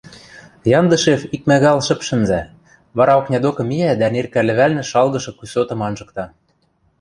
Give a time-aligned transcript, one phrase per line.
[0.79, 2.41] Яндышев икмӓгӓл шӹп шӹнзӓ,
[2.97, 6.25] вара окня докы миӓ дӓ неркӓ лӹвӓлнӹ шалгышы кӱсотым анжыкта.